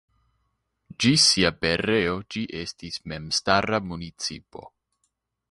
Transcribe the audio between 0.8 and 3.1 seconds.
Ĝis sia pereo ĝi estis